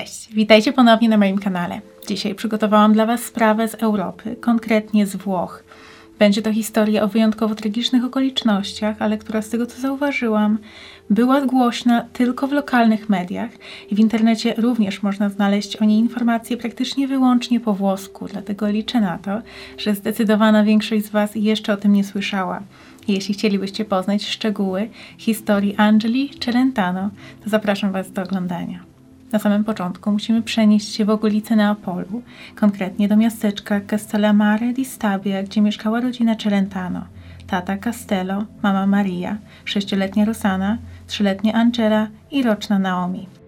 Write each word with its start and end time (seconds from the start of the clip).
Cześć, 0.00 0.28
witajcie 0.34 0.72
ponownie 0.72 1.08
na 1.08 1.16
moim 1.18 1.38
kanale. 1.38 1.80
Dzisiaj 2.08 2.34
przygotowałam 2.34 2.92
dla 2.92 3.06
Was 3.06 3.22
sprawę 3.22 3.68
z 3.68 3.74
Europy, 3.74 4.36
konkretnie 4.40 5.06
z 5.06 5.16
Włoch. 5.16 5.64
Będzie 6.18 6.42
to 6.42 6.52
historia 6.52 7.02
o 7.02 7.08
wyjątkowo 7.08 7.54
tragicznych 7.54 8.04
okolicznościach, 8.04 8.96
ale 8.98 9.18
która 9.18 9.42
z 9.42 9.48
tego 9.48 9.66
co 9.66 9.80
zauważyłam, 9.80 10.58
była 11.10 11.40
głośna 11.40 12.04
tylko 12.12 12.46
w 12.46 12.52
lokalnych 12.52 13.08
mediach 13.08 13.50
i 13.90 13.94
w 13.94 13.98
internecie 13.98 14.54
również 14.56 15.02
można 15.02 15.28
znaleźć 15.28 15.76
o 15.76 15.84
niej 15.84 15.98
informacje 15.98 16.56
praktycznie 16.56 17.08
wyłącznie 17.08 17.60
po 17.60 17.74
włosku, 17.74 18.26
dlatego 18.32 18.68
liczę 18.68 19.00
na 19.00 19.18
to, 19.18 19.42
że 19.78 19.94
zdecydowana 19.94 20.64
większość 20.64 21.04
z 21.04 21.10
Was 21.10 21.30
jeszcze 21.34 21.72
o 21.72 21.76
tym 21.76 21.92
nie 21.92 22.04
słyszała. 22.04 22.62
Jeśli 23.08 23.34
chcielibyście 23.34 23.84
poznać 23.84 24.26
szczegóły 24.26 24.88
historii 25.18 25.76
Angeli 25.76 26.30
Celentano, 26.40 27.10
to 27.44 27.50
zapraszam 27.50 27.92
Was 27.92 28.12
do 28.12 28.22
oglądania. 28.22 28.89
Na 29.32 29.38
samym 29.38 29.64
początku 29.64 30.12
musimy 30.12 30.42
przenieść 30.42 30.94
się 30.94 31.04
w 31.04 31.10
okolice 31.10 31.56
Neapolu, 31.56 32.22
konkretnie 32.54 33.08
do 33.08 33.16
miasteczka 33.16 33.80
Castellamare 33.80 34.72
di 34.72 34.84
Stabia, 34.84 35.42
gdzie 35.42 35.60
mieszkała 35.60 36.00
rodzina 36.00 36.36
Celentano. 36.36 37.04
Tata 37.46 37.76
Castello, 37.76 38.44
mama 38.62 38.86
Maria, 38.86 39.36
sześcioletnia 39.64 40.24
Rosana, 40.24 40.78
trzyletnia 41.06 41.52
Angela 41.52 42.06
i 42.30 42.42
roczna 42.42 42.78
Naomi. 42.78 43.39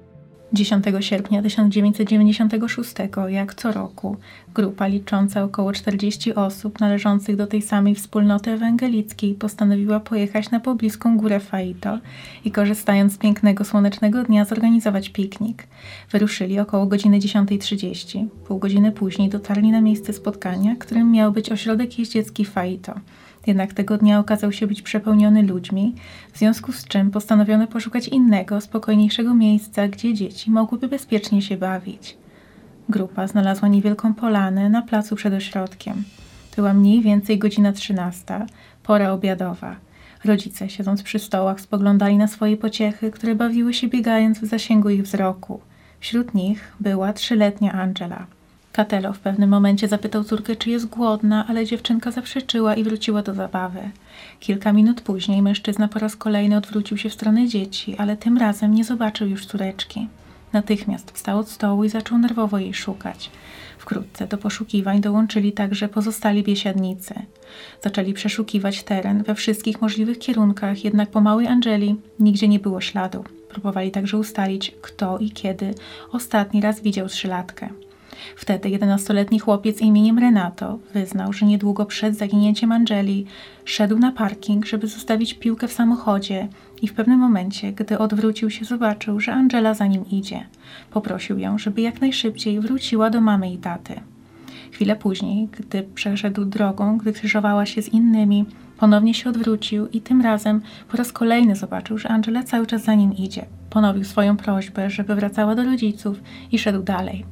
10 0.52 0.84
sierpnia 1.00 1.42
1996, 1.42 2.95
jak 3.28 3.55
co 3.55 3.72
roku, 3.72 4.17
grupa 4.55 4.86
licząca 4.86 5.44
około 5.44 5.72
40 5.72 6.34
osób 6.34 6.81
należących 6.81 7.36
do 7.36 7.47
tej 7.47 7.62
samej 7.62 7.94
wspólnoty 7.94 8.50
ewangelickiej 8.50 9.34
postanowiła 9.34 10.00
pojechać 10.00 10.50
na 10.50 10.61
pobliską 10.61 11.17
górę 11.17 11.41
Faito 11.41 11.98
i 12.44 12.50
korzystając 12.50 13.12
z 13.12 13.19
pięknego 13.19 13.64
słonecznego 13.64 14.22
dnia 14.25 14.44
zorganizować 14.44 15.09
piknik. 15.09 15.67
Wyruszyli 16.11 16.61
około 16.61 16.87
godziny 16.87 17.19
10.30. 17.19 18.27
Pół 18.47 18.59
godziny 18.59 18.92
później 18.92 19.28
dotarli 19.28 19.70
na 19.70 19.81
miejsce 19.81 20.12
spotkania, 20.12 20.77
którym 20.78 21.12
miał 21.12 21.33
być 21.33 21.53
ośrodek 21.53 21.98
jeździecki 21.98 22.44
Faito. 22.44 22.94
Jednak 23.47 23.75
tego 23.75 23.98
dnia 23.98 24.19
okazał 24.19 24.53
się 24.53 24.67
być 24.67 24.83
przepełniony 24.83 25.43
ludźmi, 25.43 25.95
w 26.33 26.39
związku 26.39 26.73
z 26.73 26.85
czym 26.85 27.11
postanowiono 27.11 27.67
poszukać 27.67 28.09
innego, 28.09 28.61
spokojniejszego 28.61 29.34
miejsca, 29.34 29.89
gdzie 29.89 30.15
dzieci 30.15 30.51
mogłyby 30.51 30.89
bezpiecznie 30.89 31.43
się 31.43 31.57
bawić. 31.57 32.17
Grupa 32.89 33.27
znalazła 33.27 33.69
niewielką 33.69 34.15
polanę 34.15 34.71
na 34.71 34.83
placu 34.83 35.17
przed 35.17 35.34
ośrodkiem. 35.34 36.05
Była 36.57 36.75
mniej 36.75 37.03
więcej 37.03 37.39
godzina 37.39 37.73
trzynasta, 37.73 38.47
pora 38.83 39.12
obiadowa. 39.12 39.77
Rodzice, 40.25 40.69
siedząc 40.69 41.03
przy 41.03 41.19
stołach, 41.19 41.61
spoglądali 41.61 42.17
na 42.17 42.29
swoje 42.29 42.56
pociechy, 42.56 43.11
które 43.11 43.34
bawiły 43.34 43.75
się 43.75 43.89
biegając 43.89 44.39
w 44.39 44.45
zasięgu 44.45 44.91
ich 44.91 45.03
wzroku. 45.03 45.61
Wśród 46.01 46.34
nich 46.34 46.73
była 46.81 47.12
trzyletnia 47.12 47.73
Angela. 47.73 48.27
Katelo 48.73 49.12
w 49.12 49.19
pewnym 49.19 49.51
momencie 49.51 49.89
zapytał 49.89 50.25
córkę, 50.25 50.56
czy 50.56 50.70
jest 50.70 50.87
głodna, 50.87 51.47
ale 51.48 51.67
dziewczynka 51.67 52.11
zaprzeczyła 52.11 52.75
i 52.75 52.84
wróciła 52.84 53.23
do 53.23 53.34
zabawy. 53.34 53.81
Kilka 54.41 54.73
minut 54.73 55.01
później 55.01 55.42
mężczyzna 55.42 55.89
po 55.89 55.98
raz 55.98 56.17
kolejny 56.17 56.56
odwrócił 56.56 56.97
się 56.97 57.09
w 57.09 57.12
stronę 57.12 57.48
dzieci, 57.48 57.97
ale 57.98 58.17
tym 58.17 58.39
razem 58.39 58.75
nie 58.75 58.84
zobaczył 58.84 59.28
już 59.28 59.47
córeczki. 59.47 60.09
Natychmiast 60.53 61.11
wstał 61.11 61.39
od 61.39 61.48
stołu 61.48 61.84
i 61.84 61.89
zaczął 61.89 62.19
nerwowo 62.19 62.59
jej 62.59 62.75
szukać. 62.75 63.31
Wkrótce 63.78 64.27
do 64.27 64.39
poszukiwań 64.39 65.00
dołączyli 65.00 65.53
także 65.53 65.89
pozostali 65.89 66.43
biesiadnicy. 66.43 67.15
Zaczęli 67.83 68.12
przeszukiwać 68.12 68.83
teren 68.83 69.22
we 69.22 69.34
wszystkich 69.34 69.81
możliwych 69.81 70.19
kierunkach, 70.19 70.84
jednak 70.84 71.10
po 71.10 71.21
małej 71.21 71.47
Angeli 71.47 71.97
nigdzie 72.19 72.49
nie 72.49 72.59
było 72.59 72.81
śladu. 72.81 73.25
Próbowali 73.49 73.91
także 73.91 74.19
ustalić, 74.19 74.75
kto 74.83 75.19
i 75.19 75.31
kiedy 75.31 75.75
ostatni 76.12 76.60
raz 76.60 76.81
widział 76.81 77.09
trzylatkę. 77.09 77.69
Wtedy 78.37 78.69
11-letni 78.69 79.38
chłopiec 79.38 79.81
imieniem 79.81 80.19
Renato 80.19 80.78
wyznał, 80.94 81.33
że 81.33 81.47
niedługo 81.47 81.87
przed 81.87 82.16
zaginięciem 82.16 82.72
Angeli 82.72 83.27
szedł 83.65 83.99
na 83.99 84.12
parking, 84.12 84.66
żeby 84.66 84.87
zostawić 84.87 85.34
piłkę 85.34 85.69
w 85.69 85.72
samochodzie 85.72 86.49
i 86.83 86.88
w 86.88 86.94
pewnym 86.94 87.19
momencie, 87.19 87.72
gdy 87.72 87.99
odwrócił 87.99 88.50
się, 88.50 88.65
zobaczył, 88.65 89.21
że 89.21 89.33
Angela 89.33 89.75
za 89.75 89.87
nim 89.87 90.05
idzie. 90.10 90.47
Poprosił 90.91 91.38
ją, 91.38 91.59
żeby 91.59 91.81
jak 91.81 92.00
najszybciej 92.00 92.60
wróciła 92.60 93.10
do 93.10 93.21
mamy 93.21 93.53
i 93.53 93.59
taty. 93.59 94.00
Chwilę 94.72 94.97
później, 94.97 95.49
gdy 95.59 95.83
przeszedł 95.83 96.44
drogą, 96.44 96.99
gdy 96.99 97.12
krzyżowała 97.12 97.66
się 97.66 97.83
z 97.83 97.89
innymi, 97.89 98.44
ponownie 98.78 99.15
się 99.15 99.31
odwrócił 99.31 99.89
i 99.89 100.00
tym 100.00 100.21
razem 100.21 100.60
po 100.89 100.97
raz 100.97 101.12
kolejny 101.12 101.56
zobaczył, 101.56 101.99
że 101.99 102.09
Angela 102.09 102.43
cały 102.43 102.66
czas 102.66 102.84
za 102.84 102.94
nim 102.94 103.16
idzie. 103.16 103.47
Ponowił 103.71 104.04
swoją 104.04 104.37
prośbę, 104.37 104.91
żeby 104.91 105.15
wracała 105.15 105.54
do 105.54 105.65
rodziców 105.65 106.21
i 106.53 106.59
szedł 106.59 106.83
dalej. 106.83 107.25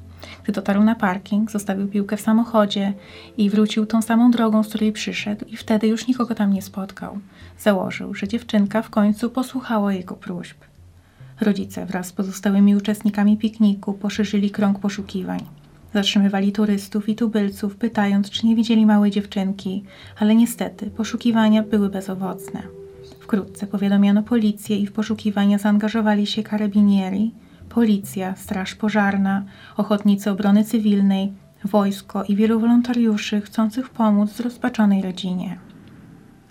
Gdy 0.42 0.52
dotarł 0.52 0.82
na 0.82 0.94
parking, 0.94 1.50
zostawił 1.50 1.88
piłkę 1.88 2.16
w 2.16 2.20
samochodzie 2.20 2.92
i 3.36 3.50
wrócił 3.50 3.86
tą 3.86 4.02
samą 4.02 4.30
drogą, 4.30 4.62
z 4.62 4.68
której 4.68 4.92
przyszedł, 4.92 5.44
i 5.48 5.56
wtedy 5.56 5.86
już 5.86 6.06
nikogo 6.06 6.34
tam 6.34 6.52
nie 6.52 6.62
spotkał. 6.62 7.18
Założył, 7.58 8.14
że 8.14 8.28
dziewczynka 8.28 8.82
w 8.82 8.90
końcu 8.90 9.30
posłuchała 9.30 9.92
jego 9.92 10.14
próśb. 10.14 10.56
Rodzice 11.40 11.86
wraz 11.86 12.06
z 12.06 12.12
pozostałymi 12.12 12.76
uczestnikami 12.76 13.36
pikniku 13.36 13.92
poszerzyli 13.92 14.50
krąg 14.50 14.78
poszukiwań. 14.78 15.40
Zatrzymywali 15.94 16.52
turystów 16.52 17.08
i 17.08 17.14
tubylców, 17.14 17.76
pytając, 17.76 18.30
czy 18.30 18.46
nie 18.46 18.56
widzieli 18.56 18.86
małej 18.86 19.10
dziewczynki, 19.10 19.84
ale 20.18 20.34
niestety 20.34 20.90
poszukiwania 20.90 21.62
były 21.62 21.88
bezowocne. 21.88 22.62
Wkrótce 23.20 23.66
powiadomiono 23.66 24.22
policję 24.22 24.76
i 24.76 24.86
w 24.86 24.92
poszukiwania 24.92 25.58
zaangażowali 25.58 26.26
się 26.26 26.42
karabinieri, 26.42 27.34
policja, 27.70 28.36
straż 28.36 28.74
pożarna, 28.74 29.42
ochotnicy 29.76 30.30
obrony 30.30 30.64
cywilnej, 30.64 31.32
wojsko 31.64 32.24
i 32.24 32.36
wielu 32.36 32.60
wolontariuszy 32.60 33.40
chcących 33.40 33.90
pomóc 33.90 34.30
zrozpaczonej 34.30 35.02
rodzinie. 35.02 35.58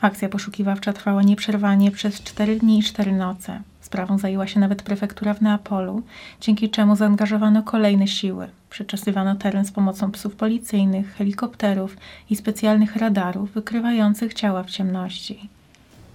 Akcja 0.02 0.30
poszukiwawcza 0.30 0.94
trwała 0.94 1.24
nieprzerwanie 1.24 1.91
przez 1.91 2.22
cztery 2.22 2.56
dni 2.56 2.80
i 2.80 2.84
cztery 2.84 3.12
noce. 3.12 3.62
Sprawą 3.81 4.18
zajęła 4.18 4.47
się 4.47 4.59
nawet 4.59 4.84
prefektura 4.84 5.34
w 5.34 5.41
Neapolu, 5.41 6.03
dzięki 6.41 6.69
czemu 6.69 6.96
zaangażowano 6.96 7.63
kolejne 7.63 8.07
siły. 8.07 8.47
Przeczesywano 8.69 9.36
teren 9.36 9.66
z 9.66 9.72
pomocą 9.72 10.12
psów 10.12 10.36
policyjnych, 10.36 11.16
helikopterów 11.16 11.97
i 12.30 12.36
specjalnych 12.36 12.96
radarów 12.96 13.51
wykrywających 13.51 14.34
ciała 14.34 14.63
w 14.63 14.69
ciemności. 14.69 15.50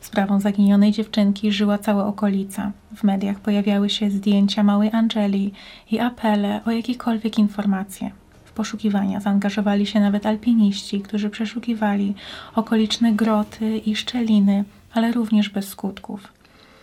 Sprawą 0.05 0.41
zaginionej 0.41 0.93
dziewczynki 0.93 1.53
żyła 1.53 1.79
cała 1.79 2.07
okolica. 2.07 2.73
W 2.97 3.05
mediach 3.05 3.41
pojawiały 3.41 3.91
się 3.91 4.11
zdjęcia 4.11 4.63
małej 4.63 4.91
Angeli 4.93 5.53
i 5.91 5.99
apele 5.99 6.61
o 6.65 6.71
jakiekolwiek 6.71 7.39
informacje. 7.39 8.11
W 8.45 8.53
poszukiwania 8.53 9.21
zaangażowali 9.21 9.87
się 9.87 10.01
nawet 10.01 10.27
alpiniści, 10.27 11.01
którzy 11.01 11.31
przeszukiwali 11.31 12.15
okoliczne 12.55 13.13
groty 13.13 13.79
i 13.79 13.97
szczeliny, 13.97 14.65
ale 14.93 15.13
również 15.13 15.49
bez 15.49 15.69
skutków. 15.69 16.33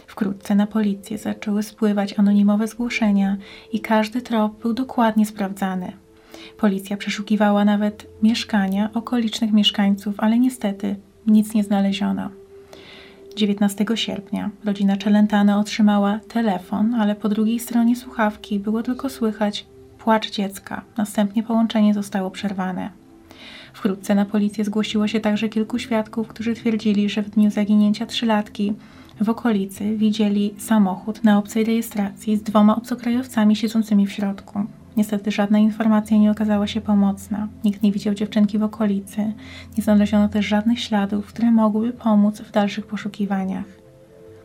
Wkrótce 0.07 0.55
na 0.55 0.67
policję 0.67 1.17
zaczęły 1.17 1.63
spływać 1.63 2.19
anonimowe 2.19 2.67
zgłoszenia 2.67 3.37
i 3.73 3.79
każdy 3.79 4.21
trop 4.21 4.61
był 4.61 4.73
dokładnie 4.73 5.25
sprawdzany. 5.25 5.91
Policja 6.57 6.97
przeszukiwała 6.97 7.65
nawet 7.65 8.07
mieszkania 8.23 8.89
okolicznych 8.93 9.51
mieszkańców, 9.51 10.15
ale 10.17 10.39
niestety 10.39 10.95
nic 11.27 11.53
nie 11.53 11.63
znaleziono. 11.63 12.40
19 13.35 13.85
sierpnia 13.95 14.49
rodzina 14.65 14.97
Celentano 14.97 15.59
otrzymała 15.59 16.19
telefon, 16.27 16.95
ale 16.95 17.15
po 17.15 17.29
drugiej 17.29 17.59
stronie 17.59 17.95
słuchawki 17.95 18.59
było 18.59 18.83
tylko 18.83 19.09
słychać 19.09 19.65
płacz 19.97 20.31
dziecka. 20.31 20.81
Następnie 20.97 21.43
połączenie 21.43 21.93
zostało 21.93 22.31
przerwane. 22.31 22.89
Wkrótce 23.73 24.15
na 24.15 24.25
policję 24.25 24.65
zgłosiło 24.65 25.07
się 25.07 25.19
także 25.19 25.49
kilku 25.49 25.79
świadków, 25.79 26.27
którzy 26.27 26.53
twierdzili, 26.53 27.09
że 27.09 27.21
w 27.21 27.29
dniu 27.29 27.51
zaginięcia 27.51 28.05
trzylatki 28.05 28.73
w 29.21 29.29
okolicy 29.29 29.97
widzieli 29.97 30.53
samochód 30.57 31.23
na 31.23 31.37
obcej 31.37 31.63
rejestracji 31.63 32.37
z 32.37 32.43
dwoma 32.43 32.75
obcokrajowcami 32.75 33.55
siedzącymi 33.55 34.07
w 34.07 34.11
środku. 34.11 34.65
Niestety 34.97 35.31
żadna 35.31 35.59
informacja 35.59 36.17
nie 36.17 36.31
okazała 36.31 36.67
się 36.67 36.81
pomocna. 36.81 37.47
Nikt 37.63 37.83
nie 37.83 37.91
widział 37.91 38.13
dziewczynki 38.13 38.57
w 38.57 38.63
okolicy. 38.63 39.33
Nie 39.77 39.83
znaleziono 39.83 40.29
też 40.29 40.45
żadnych 40.45 40.79
śladów, 40.79 41.25
które 41.25 41.51
mogłyby 41.51 41.93
pomóc 41.93 42.41
w 42.41 42.51
dalszych 42.51 42.87
poszukiwaniach. 42.87 43.65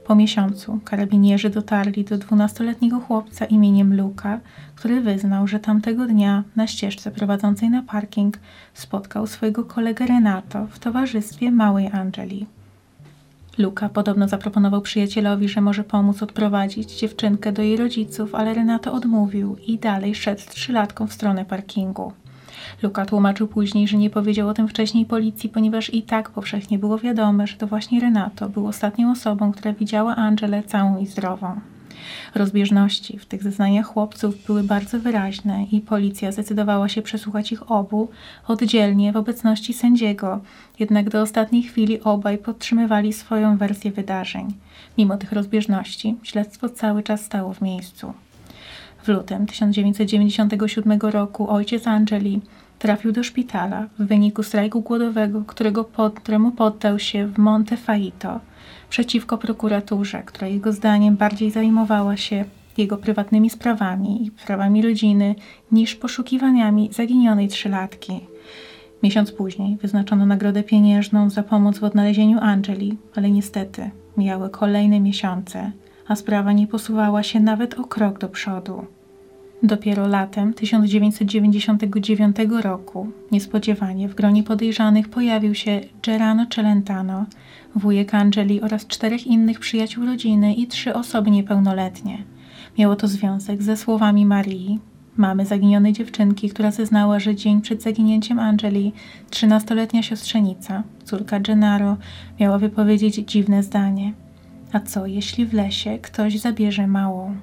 Po 0.06 0.14
miesiącu 0.14 0.80
karabinierzy 0.84 1.50
dotarli 1.50 2.04
do 2.04 2.18
dwunastoletniego 2.18 3.00
chłopca 3.00 3.44
imieniem 3.44 3.96
Luka, 3.96 4.40
który 4.74 5.00
wyznał, 5.00 5.46
że 5.46 5.60
tamtego 5.60 6.06
dnia 6.06 6.44
na 6.56 6.66
ścieżce 6.66 7.10
prowadzącej 7.10 7.70
na 7.70 7.82
parking 7.82 8.38
spotkał 8.74 9.26
swojego 9.26 9.64
kolegę 9.64 10.06
Renato 10.06 10.66
w 10.66 10.78
towarzystwie 10.78 11.50
małej 11.50 11.86
Angeli. 11.92 12.46
Luka 13.58 13.88
podobno 13.88 14.28
zaproponował 14.28 14.80
przyjacielowi, 14.80 15.48
że 15.48 15.60
może 15.60 15.84
pomóc 15.84 16.22
odprowadzić 16.22 16.98
dziewczynkę 16.98 17.52
do 17.52 17.62
jej 17.62 17.76
rodziców, 17.76 18.34
ale 18.34 18.54
Renato 18.54 18.92
odmówił 18.92 19.56
i 19.66 19.78
dalej 19.78 20.14
szedł 20.14 20.42
trzylatką 20.48 21.06
w 21.06 21.12
stronę 21.12 21.44
parkingu. 21.44 22.12
Luka 22.82 23.06
tłumaczył 23.06 23.48
później, 23.48 23.88
że 23.88 23.96
nie 23.96 24.10
powiedział 24.10 24.48
o 24.48 24.54
tym 24.54 24.68
wcześniej 24.68 25.06
policji, 25.06 25.48
ponieważ 25.48 25.94
i 25.94 26.02
tak 26.02 26.30
powszechnie 26.30 26.78
było 26.78 26.98
wiadome, 26.98 27.46
że 27.46 27.56
to 27.56 27.66
właśnie 27.66 28.00
Renato 28.00 28.48
był 28.48 28.66
ostatnią 28.66 29.10
osobą, 29.10 29.52
która 29.52 29.72
widziała 29.72 30.16
Angelę 30.16 30.62
całą 30.62 30.98
i 30.98 31.06
zdrową. 31.06 31.60
Rozbieżności 32.34 33.18
w 33.18 33.26
tych 33.26 33.42
zeznaniach 33.42 33.86
chłopców 33.86 34.46
były 34.46 34.62
bardzo 34.62 35.00
wyraźne 35.00 35.64
i 35.72 35.80
policja 35.80 36.32
zdecydowała 36.32 36.88
się 36.88 37.02
przesłuchać 37.02 37.52
ich 37.52 37.70
obu 37.70 38.08
oddzielnie 38.48 39.12
w 39.12 39.16
obecności 39.16 39.72
sędziego, 39.72 40.40
jednak 40.78 41.10
do 41.10 41.22
ostatniej 41.22 41.62
chwili 41.62 42.00
obaj 42.00 42.38
podtrzymywali 42.38 43.12
swoją 43.12 43.56
wersję 43.56 43.90
wydarzeń. 43.92 44.54
Mimo 44.98 45.16
tych 45.16 45.32
rozbieżności, 45.32 46.16
śledztwo 46.22 46.68
cały 46.68 47.02
czas 47.02 47.24
stało 47.24 47.54
w 47.54 47.62
miejscu. 47.62 48.12
W 49.02 49.08
lutym 49.08 49.46
1997 49.46 51.00
roku 51.00 51.50
ojciec 51.50 51.86
Angeli 51.86 52.40
trafił 52.78 53.12
do 53.12 53.22
szpitala 53.22 53.86
w 53.98 54.06
wyniku 54.06 54.42
strajku 54.42 54.80
głodowego, 54.80 55.42
którego 55.46 55.84
któremu 56.14 56.52
poddał 56.52 56.98
się 56.98 57.26
w 57.26 57.38
Monte 57.38 57.76
Faito 57.76 58.40
przeciwko 58.88 59.38
prokuraturze, 59.38 60.22
która 60.26 60.48
jego 60.48 60.72
zdaniem 60.72 61.16
bardziej 61.16 61.50
zajmowała 61.50 62.16
się 62.16 62.44
jego 62.76 62.96
prywatnymi 62.96 63.50
sprawami 63.50 64.26
i 64.26 64.30
sprawami 64.42 64.82
rodziny 64.82 65.34
niż 65.72 65.94
poszukiwaniami 65.94 66.88
zaginionej 66.92 67.48
trzylatki. 67.48 68.20
Miesiąc 69.02 69.32
później 69.32 69.76
wyznaczono 69.76 70.26
nagrodę 70.26 70.62
pieniężną 70.62 71.30
za 71.30 71.42
pomoc 71.42 71.78
w 71.78 71.84
odnalezieniu 71.84 72.38
Angeli, 72.40 72.96
ale 73.16 73.30
niestety 73.30 73.90
mijały 74.16 74.50
kolejne 74.50 75.00
miesiące, 75.00 75.72
a 76.08 76.16
sprawa 76.16 76.52
nie 76.52 76.66
posuwała 76.66 77.22
się 77.22 77.40
nawet 77.40 77.78
o 77.78 77.84
krok 77.84 78.18
do 78.18 78.28
przodu. 78.28 78.86
Dopiero 79.62 80.06
latem 80.06 80.54
1999 80.54 82.36
roku 82.62 83.08
niespodziewanie 83.32 84.08
w 84.08 84.14
gronie 84.14 84.42
podejrzanych 84.42 85.08
pojawił 85.08 85.54
się 85.54 85.80
Gerano 86.02 86.46
Celentano, 86.46 87.26
wujek 87.74 88.14
Angeli 88.14 88.60
oraz 88.60 88.86
czterech 88.86 89.26
innych 89.26 89.60
przyjaciół 89.60 90.06
rodziny 90.06 90.54
i 90.54 90.66
trzy 90.66 90.94
osoby 90.94 91.30
niepełnoletnie. 91.30 92.22
Miało 92.78 92.96
to 92.96 93.08
związek 93.08 93.62
ze 93.62 93.76
słowami 93.76 94.26
Marii, 94.26 94.80
mamy 95.16 95.46
zaginionej 95.46 95.92
dziewczynki, 95.92 96.50
która 96.50 96.70
zeznała, 96.70 97.18
że 97.18 97.34
dzień 97.34 97.60
przed 97.60 97.82
zaginięciem 97.82 98.38
Angeli 98.38 98.92
trzynastoletnia 99.30 100.02
siostrzenica, 100.02 100.82
córka 101.04 101.40
Gennaro, 101.40 101.96
miała 102.40 102.58
wypowiedzieć 102.58 103.14
dziwne 103.14 103.62
zdanie. 103.62 104.12
A 104.72 104.80
co, 104.80 105.06
jeśli 105.06 105.46
w 105.46 105.54
lesie 105.54 105.98
ktoś 105.98 106.38
zabierze 106.38 106.86
małą? 106.86 107.34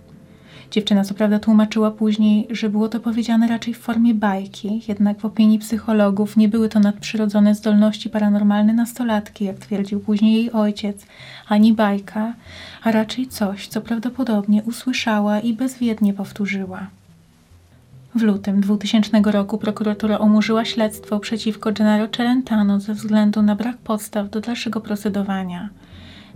Dziewczyna 0.74 1.04
co 1.04 1.14
prawda 1.14 1.40
tłumaczyła 1.40 1.92
później, 1.92 2.48
że 2.50 2.70
było 2.70 2.90
to 2.90 3.00
powiedziane 3.00 3.48
raczej 3.48 3.74
w 3.74 3.80
formie 3.80 4.14
bajki, 4.14 4.82
jednak 4.88 5.20
w 5.20 5.26
opinii 5.26 5.60
psychologów 5.60 6.38
nie 6.38 6.50
były 6.50 6.70
to 6.70 6.80
nadprzyrodzone 6.80 7.56
zdolności 7.56 8.10
paranormalne 8.10 8.74
nastolatki, 8.74 9.46
jak 9.46 9.58
twierdził 9.58 10.00
później 10.00 10.34
jej 10.34 10.52
ojciec, 10.52 11.06
ani 11.48 11.74
bajka, 11.74 12.34
a 12.84 12.92
raczej 12.92 13.28
coś, 13.28 13.68
co 13.68 13.82
prawdopodobnie 13.82 14.64
usłyszała 14.64 15.40
i 15.40 15.54
bezwiednie 15.54 16.14
powtórzyła. 16.14 16.88
W 18.16 18.22
lutym 18.22 18.62
2000 18.62 19.22
roku 19.24 19.58
prokuratura 19.58 20.18
umorzyła 20.18 20.66
śledztwo 20.66 21.20
przeciwko 21.20 21.72
Gennaro 21.72 22.08
Celentano 22.08 22.80
ze 22.80 22.94
względu 22.94 23.42
na 23.42 23.56
brak 23.56 23.78
podstaw 23.78 24.30
do 24.30 24.42
dalszego 24.42 24.82
procedowania– 24.82 25.70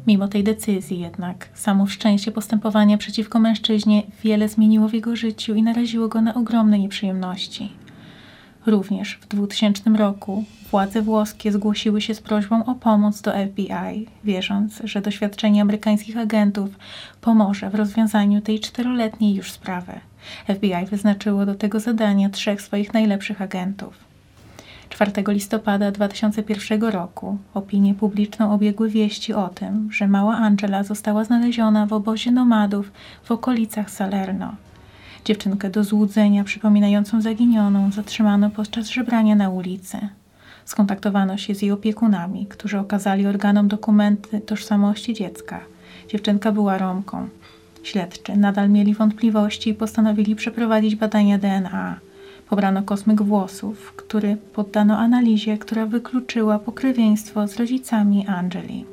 Mimo 0.08 0.28
tej 0.28 0.44
decyzji 0.44 1.00
jednak, 1.00 1.50
samo 1.54 1.86
wszczęcie 1.86 2.32
postępowania 2.32 2.98
przeciwko 2.98 3.40
mężczyźnie 3.40 4.04
wiele 4.24 4.50
zmieniło 4.50 4.88
w 4.88 4.94
jego 4.94 5.16
życiu 5.16 5.56
i 5.56 5.64
naraziło 5.64 6.08
go 6.08 6.22
na 6.22 6.34
ogromne 6.34 6.80
nieprzyjemności. 6.80 7.74
Również 8.66 9.20
w 9.22 9.28
2000 9.28 9.90
roku 9.90 10.44
władze 10.72 11.02
włoskie 11.02 11.52
zgłosiły 11.52 12.02
się 12.02 12.14
z 12.14 12.22
prośbą 12.22 12.66
o 12.66 12.76
pomoc 12.76 13.22
do 13.22 13.32
FBI, 13.32 14.08
wierząc, 14.24 14.82
że 14.84 15.02
doświadczenie 15.02 15.62
amerykańskich 15.62 16.18
agentów 16.18 16.70
pomoże 17.22 17.70
w 17.70 17.76
rozwiązaniu 17.76 18.42
tej 18.42 18.60
czteroletniej 18.60 19.36
już 19.36 19.52
sprawy. 19.52 19.94
FBI 20.56 20.86
wyznaczyło 20.90 21.46
do 21.46 21.56
tego 21.56 21.80
zadania 21.80 22.30
trzech 22.30 22.62
swoich 22.62 22.94
najlepszych 22.94 23.42
agentów. 23.42 24.07
4 24.90 25.12
listopada 25.28 25.92
2001 25.92 26.84
roku 26.84 27.38
opinię 27.54 27.94
publiczną 27.94 28.54
obiegły 28.54 28.90
wieści 28.90 29.34
o 29.34 29.48
tym, 29.50 29.92
że 29.92 30.08
mała 30.08 30.38
Angela 30.38 30.84
została 30.84 31.24
znaleziona 31.24 31.86
w 31.86 31.94
obozie 31.94 32.32
nomadów 32.32 32.92
w 33.24 33.32
okolicach 33.32 33.92
Salerno. 33.92 34.56
Dziewczynkę 35.26 35.70
do 35.70 35.84
złudzenia 35.84 36.44
przypominającą 36.44 37.22
zaginioną 37.22 37.92
zatrzymano 37.92 38.50
podczas 38.50 38.88
żebrania 38.88 39.36
na 39.36 39.50
ulicy. 39.50 39.98
Skontaktowano 40.66 41.38
się 41.38 41.56
z 41.56 41.62
jej 41.62 41.72
opiekunami, 41.72 42.46
którzy 42.46 42.80
okazali 42.80 43.28
organom 43.28 43.68
dokumenty 43.68 44.42
tożsamości 44.42 45.14
dziecka. 45.14 45.60
Dziewczynka 46.10 46.52
była 46.52 46.78
Romką. 46.78 47.30
Śledczy 47.84 48.38
nadal 48.38 48.70
mieli 48.70 48.94
wątpliwości 48.94 49.70
i 49.70 49.74
postanowili 49.74 50.36
przeprowadzić 50.36 50.96
badania 50.96 51.38
DNA. 51.38 52.00
Pobrano 52.50 52.84
kosmyk 52.84 53.22
włosów, 53.22 53.94
który 53.96 54.38
poddano 54.54 54.98
analizie, 54.98 55.58
która 55.58 55.86
wykluczyła 55.86 56.60
pokrewieństwo 56.60 57.48
z 57.48 57.56
rodzicami 57.56 58.28
Angeli. 58.28 58.86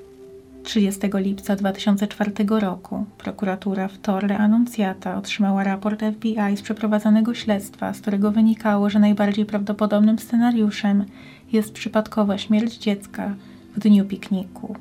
30 0.63 1.01
lipca 1.15 1.57
2004 1.57 2.33
roku 2.49 3.05
prokuratura 3.19 3.89
w 3.89 3.99
Torre 3.99 4.39
Annunziata 4.39 5.17
otrzymała 5.17 5.65
raport 5.65 6.03
FBI 6.15 6.57
z 6.57 6.63
przeprowadzonego 6.63 7.35
śledztwa, 7.35 7.95
z 7.95 8.01
którego 8.01 8.33
wynikało, 8.33 8.91
że 8.91 8.99
najbardziej 8.99 9.47
prawdopodobnym 9.47 10.19
scenariuszem 10.19 11.05
jest 11.53 11.73
przypadkowa 11.73 12.39
śmierć 12.39 12.79
dziecka 12.79 13.35
w 13.77 13.81
dniu 13.81 14.05
pikniku. 14.05 14.77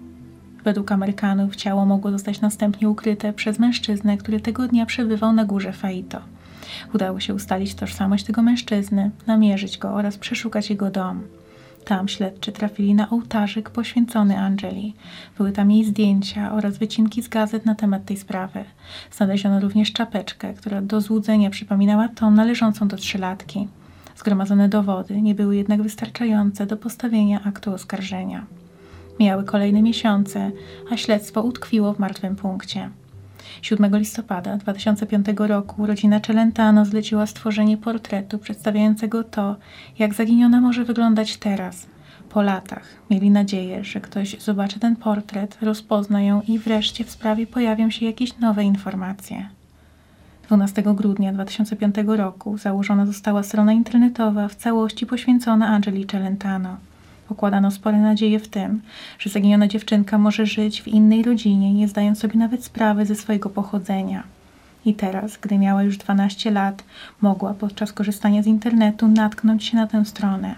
Według 0.63 0.91
Amerykanów 0.91 1.55
ciało 1.55 1.85
mogło 1.85 2.11
zostać 2.11 2.41
następnie 2.41 2.89
ukryte 2.89 3.33
przez 3.33 3.59
mężczyznę, 3.59 4.17
który 4.17 4.39
tego 4.39 4.67
dnia 4.67 4.85
przebywał 4.85 5.33
na 5.33 5.45
górze 5.45 5.73
Faito. 5.73 6.32
Udało 6.93 7.19
się 7.19 7.33
ustalić 7.33 7.75
tożsamość 7.75 8.23
tego 8.23 8.41
mężczyzny, 8.41 9.11
namierzyć 9.27 9.77
go 9.77 9.89
oraz 9.89 10.17
przeszukać 10.17 10.69
jego 10.69 10.91
dom. 10.91 11.23
Tam 11.85 12.07
śledczy 12.07 12.51
trafili 12.51 12.95
na 12.95 13.09
ołtarzyk 13.09 13.69
poświęcony 13.69 14.39
Angeli. 14.39 14.93
Były 15.37 15.51
tam 15.51 15.71
jej 15.71 15.85
zdjęcia 15.85 16.51
oraz 16.53 16.77
wycinki 16.77 17.21
z 17.21 17.27
gazet 17.27 17.65
na 17.65 17.75
temat 17.75 18.05
tej 18.05 18.17
sprawy. 18.17 18.65
Znaleziono 19.11 19.59
również 19.59 19.93
czapeczkę, 19.93 20.53
która 20.53 20.81
do 20.81 21.01
złudzenia 21.01 21.49
przypominała 21.49 22.07
tą 22.07 22.31
należącą 22.31 22.87
do 22.87 22.97
trzylatki. 22.97 23.67
Zgromadzone 24.15 24.69
dowody 24.69 25.21
nie 25.21 25.35
były 25.35 25.55
jednak 25.55 25.81
wystarczające 25.81 26.65
do 26.65 26.77
postawienia 26.77 27.43
aktu 27.43 27.73
oskarżenia. 27.73 28.45
Mijały 29.19 29.43
kolejne 29.43 29.81
miesiące, 29.81 30.51
a 30.91 30.97
śledztwo 30.97 31.41
utkwiło 31.41 31.93
w 31.93 31.99
martwym 31.99 32.35
punkcie. 32.35 32.89
7 33.61 33.97
listopada 33.97 34.57
2005 34.57 35.27
roku 35.37 35.85
rodzina 35.85 36.19
Celentano 36.19 36.85
zleciła 36.85 37.25
stworzenie 37.25 37.77
portretu 37.77 38.39
przedstawiającego 38.39 39.23
to, 39.23 39.55
jak 39.99 40.13
zaginiona 40.13 40.61
może 40.61 40.83
wyglądać 40.83 41.37
teraz. 41.37 41.85
Po 42.29 42.41
latach 42.41 42.83
mieli 43.09 43.31
nadzieję, 43.31 43.83
że 43.83 44.01
ktoś 44.01 44.41
zobaczy 44.41 44.79
ten 44.79 44.95
portret, 44.95 45.57
rozpozna 45.61 46.21
ją 46.21 46.41
i 46.41 46.59
wreszcie 46.59 47.03
w 47.03 47.11
sprawie 47.11 47.47
pojawią 47.47 47.89
się 47.89 48.05
jakieś 48.05 48.37
nowe 48.37 48.63
informacje. 48.63 49.49
12 50.47 50.83
grudnia 50.83 51.33
2005 51.33 51.95
roku 52.07 52.57
założona 52.57 53.05
została 53.05 53.43
strona 53.43 53.73
internetowa 53.73 54.47
w 54.47 54.55
całości 54.55 55.05
poświęcona 55.05 55.67
Angeli 55.67 56.05
Celentano. 56.05 56.77
Pokładano 57.27 57.71
spore 57.71 57.97
nadzieje 57.97 58.39
w 58.39 58.47
tym, 58.47 58.81
że 59.19 59.29
zaginiona 59.29 59.67
dziewczynka 59.67 60.17
może 60.17 60.45
żyć 60.45 60.81
w 60.81 60.87
innej 60.87 61.23
rodzinie, 61.23 61.73
nie 61.73 61.87
zdając 61.87 62.19
sobie 62.19 62.39
nawet 62.39 62.65
sprawy 62.65 63.05
ze 63.05 63.15
swojego 63.15 63.49
pochodzenia. 63.49 64.23
I 64.85 64.93
teraz, 64.93 65.37
gdy 65.37 65.57
miała 65.57 65.83
już 65.83 65.97
12 65.97 66.51
lat, 66.51 66.83
mogła 67.21 67.53
podczas 67.53 67.93
korzystania 67.93 68.43
z 68.43 68.47
internetu 68.47 69.07
natknąć 69.07 69.65
się 69.65 69.77
na 69.77 69.87
tę 69.87 70.05
stronę. 70.05 70.55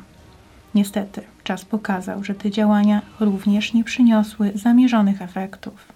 Niestety, 0.75 1.21
czas 1.43 1.65
pokazał, 1.65 2.23
że 2.23 2.35
te 2.35 2.51
działania 2.51 3.01
również 3.19 3.73
nie 3.73 3.83
przyniosły 3.83 4.51
zamierzonych 4.55 5.21
efektów. 5.21 5.95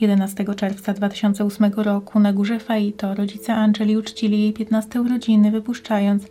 11 0.00 0.44
czerwca 0.56 0.92
2008 0.92 1.72
roku 1.76 2.20
na 2.20 2.32
górze 2.32 2.60
Faito 2.60 3.14
rodzice 3.14 3.54
Angeli 3.54 3.96
uczcili 3.96 4.40
jej 4.42 4.52
15 4.52 5.00
urodziny, 5.00 5.50
wypuszczając 5.50 6.24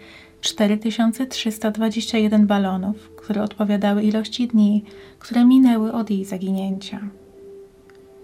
4321 0.45 2.47
balonów, 2.47 3.15
które 3.15 3.43
odpowiadały 3.43 4.03
ilości 4.03 4.47
dni, 4.47 4.83
które 5.19 5.45
minęły 5.45 5.93
od 5.93 6.09
jej 6.09 6.25
zaginięcia. 6.25 6.99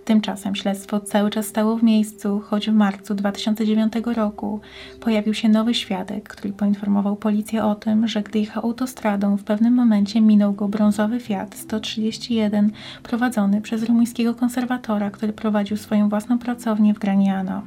Tymczasem 0.05 0.55
śledztwo 0.55 0.99
cały 0.99 1.29
czas 1.29 1.45
stało 1.45 1.77
w 1.77 1.83
miejscu, 1.83 2.39
choć 2.39 2.69
w 2.69 2.73
marcu 2.73 3.15
2009 3.15 3.93
roku 4.15 4.59
pojawił 4.99 5.33
się 5.33 5.49
nowy 5.49 5.73
świadek, 5.73 6.29
który 6.29 6.53
poinformował 6.53 7.15
policję 7.15 7.63
o 7.63 7.75
tym, 7.75 8.07
że 8.07 8.23
gdy 8.23 8.39
jechał 8.39 8.63
autostradą, 8.63 9.37
w 9.37 9.43
pewnym 9.43 9.73
momencie 9.73 10.21
minął 10.21 10.53
go 10.53 10.67
brązowy 10.67 11.19
Fiat 11.19 11.55
131 11.55 12.71
prowadzony 13.03 13.61
przez 13.61 13.83
rumuńskiego 13.83 14.35
konserwatora, 14.35 15.11
który 15.11 15.33
prowadził 15.33 15.77
swoją 15.77 16.09
własną 16.09 16.39
pracownię 16.39 16.93
w 16.93 16.99
Graniano. 16.99 17.61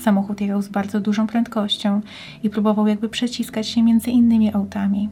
Samochód 0.00 0.40
jechał 0.40 0.62
z 0.62 0.68
bardzo 0.68 1.00
dużą 1.00 1.26
prędkością 1.26 2.00
i 2.42 2.50
próbował 2.50 2.86
jakby 2.86 3.08
przeciskać 3.08 3.68
się 3.68 3.82
między 3.82 4.10
innymi 4.10 4.54
autami. 4.54 5.08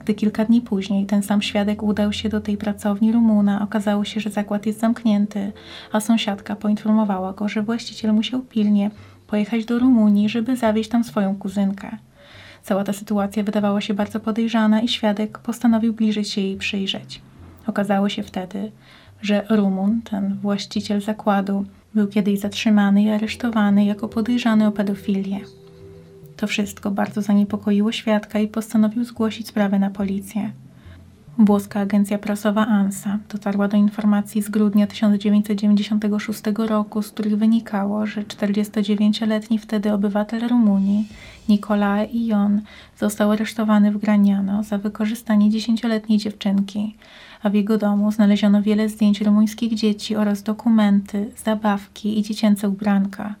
Gdy 0.00 0.14
kilka 0.14 0.44
dni 0.44 0.60
później 0.60 1.06
ten 1.06 1.22
sam 1.22 1.42
świadek 1.42 1.82
udał 1.82 2.12
się 2.12 2.28
do 2.28 2.40
tej 2.40 2.56
pracowni 2.56 3.12
Rumuna, 3.12 3.62
okazało 3.62 4.04
się, 4.04 4.20
że 4.20 4.30
zakład 4.30 4.66
jest 4.66 4.80
zamknięty, 4.80 5.52
a 5.92 6.00
sąsiadka 6.00 6.56
poinformowała 6.56 7.32
go, 7.32 7.48
że 7.48 7.62
właściciel 7.62 8.14
musiał 8.14 8.40
pilnie 8.40 8.90
pojechać 9.26 9.64
do 9.64 9.78
Rumunii, 9.78 10.28
żeby 10.28 10.56
zawieźć 10.56 10.90
tam 10.90 11.04
swoją 11.04 11.36
kuzynkę. 11.36 11.98
Cała 12.62 12.84
ta 12.84 12.92
sytuacja 12.92 13.42
wydawała 13.42 13.80
się 13.80 13.94
bardzo 13.94 14.20
podejrzana 14.20 14.80
i 14.80 14.88
świadek 14.88 15.38
postanowił 15.38 15.92
bliżej 15.92 16.24
się 16.24 16.40
jej 16.40 16.56
przyjrzeć. 16.56 17.22
Okazało 17.66 18.08
się 18.08 18.22
wtedy, 18.22 18.72
że 19.22 19.46
Rumun, 19.50 20.02
ten 20.02 20.38
właściciel 20.42 21.00
zakładu, 21.00 21.64
był 21.94 22.08
kiedyś 22.08 22.40
zatrzymany 22.40 23.02
i 23.02 23.10
aresztowany 23.10 23.84
jako 23.84 24.08
podejrzany 24.08 24.66
o 24.66 24.72
pedofilię. 24.72 25.40
To 26.36 26.46
wszystko 26.46 26.90
bardzo 26.90 27.22
zaniepokoiło 27.22 27.92
świadka 27.92 28.38
i 28.38 28.48
postanowił 28.48 29.04
zgłosić 29.04 29.48
sprawę 29.48 29.78
na 29.78 29.90
policję. 29.90 30.50
Włoska 31.38 31.80
agencja 31.80 32.18
prasowa 32.18 32.66
ANSA 32.66 33.18
dotarła 33.28 33.68
do 33.68 33.76
informacji 33.76 34.42
z 34.42 34.48
grudnia 34.48 34.86
1996 34.86 36.42
roku, 36.56 37.02
z 37.02 37.10
których 37.10 37.38
wynikało, 37.38 38.06
że 38.06 38.22
49-letni 38.22 39.58
wtedy 39.58 39.92
obywatel 39.92 40.48
Rumunii, 40.48 41.08
Nicolae 41.48 42.04
Ion, 42.04 42.60
został 42.98 43.30
aresztowany 43.30 43.92
w 43.92 43.98
Graniano 43.98 44.62
za 44.62 44.78
wykorzystanie 44.78 45.50
10-letniej 45.50 46.18
dziewczynki, 46.18 46.96
a 47.44 47.50
w 47.50 47.54
jego 47.54 47.78
domu 47.78 48.12
znaleziono 48.12 48.62
wiele 48.62 48.88
zdjęć 48.88 49.20
rumuńskich 49.20 49.74
dzieci 49.74 50.16
oraz 50.16 50.42
dokumenty, 50.42 51.30
zabawki 51.44 52.18
i 52.18 52.22
dziecięce 52.22 52.68
ubranka. 52.68 53.34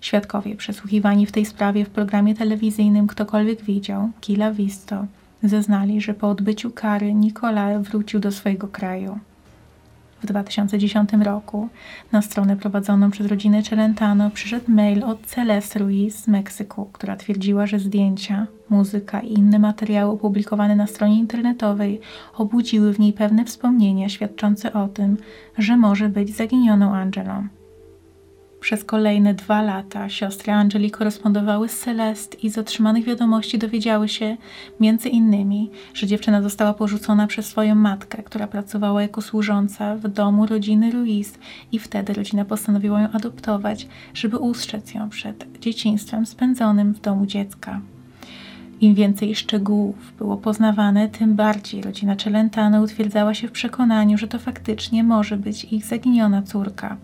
Świadkowie 0.00 0.56
przesłuchiwani 0.56 1.26
w 1.26 1.32
tej 1.32 1.46
sprawie 1.46 1.84
w 1.84 1.90
programie 1.90 2.34
telewizyjnym 2.34 3.06
Ktokolwiek 3.06 3.62
widział, 3.62 4.10
Kila 4.20 4.52
Visto, 4.52 5.06
zeznali, 5.42 6.00
że 6.00 6.14
po 6.14 6.28
odbyciu 6.28 6.70
kary 6.70 7.14
Nicolae 7.14 7.82
wrócił 7.82 8.20
do 8.20 8.32
swojego 8.32 8.68
kraju. 8.68 9.18
W 10.22 10.26
2010 10.26 11.10
roku 11.12 11.68
na 12.12 12.22
stronę 12.22 12.56
prowadzoną 12.56 13.10
przez 13.10 13.26
rodzinę 13.26 13.62
Celentano 13.62 14.30
przyszedł 14.30 14.70
mail 14.70 15.04
od 15.04 15.26
Celeste 15.26 15.78
Ruiz 15.78 16.16
z 16.16 16.28
Meksyku, 16.28 16.90
która 16.92 17.16
twierdziła, 17.16 17.66
że 17.66 17.78
zdjęcia, 17.78 18.46
muzyka 18.70 19.20
i 19.20 19.32
inne 19.32 19.58
materiały 19.58 20.12
opublikowane 20.12 20.76
na 20.76 20.86
stronie 20.86 21.18
internetowej 21.18 22.00
obudziły 22.36 22.92
w 22.92 22.98
niej 22.98 23.12
pewne 23.12 23.44
wspomnienia 23.44 24.08
świadczące 24.08 24.72
o 24.72 24.88
tym, 24.88 25.16
że 25.58 25.76
może 25.76 26.08
być 26.08 26.36
zaginioną 26.36 26.94
Angelą. 26.94 27.48
Przez 28.60 28.84
kolejne 28.84 29.34
dwa 29.34 29.62
lata 29.62 30.08
siostry 30.08 30.52
Angeli 30.52 30.90
korespondowały 30.90 31.68
z 31.68 31.78
Celest 31.78 32.44
i 32.44 32.50
z 32.50 32.58
otrzymanych 32.58 33.04
wiadomości 33.04 33.58
dowiedziały 33.58 34.08
się 34.08 34.36
między 34.80 35.08
innymi, 35.08 35.70
że 35.94 36.06
dziewczyna 36.06 36.42
została 36.42 36.74
porzucona 36.74 37.26
przez 37.26 37.46
swoją 37.46 37.74
matkę, 37.74 38.22
która 38.22 38.46
pracowała 38.46 39.02
jako 39.02 39.22
służąca 39.22 39.96
w 39.96 40.08
domu 40.08 40.46
rodziny 40.46 40.90
Ruiz 40.90 41.38
i 41.72 41.78
wtedy 41.78 42.12
rodzina 42.12 42.44
postanowiła 42.44 43.00
ją 43.00 43.10
adoptować, 43.10 43.88
żeby 44.14 44.38
ustrzec 44.38 44.94
ją 44.94 45.08
przed 45.08 45.58
dzieciństwem 45.60 46.26
spędzonym 46.26 46.94
w 46.94 47.00
domu 47.00 47.26
dziecka. 47.26 47.80
Im 48.80 48.94
więcej 48.94 49.34
szczegółów 49.34 50.12
było 50.18 50.36
poznawane, 50.36 51.08
tym 51.08 51.34
bardziej 51.34 51.82
rodzina 51.82 52.16
Celentano 52.16 52.82
utwierdzała 52.82 53.34
się 53.34 53.48
w 53.48 53.52
przekonaniu, 53.52 54.18
że 54.18 54.28
to 54.28 54.38
faktycznie 54.38 55.04
może 55.04 55.36
być 55.36 55.64
ich 55.64 55.86
zaginiona 55.86 56.42
córka. 56.42 56.96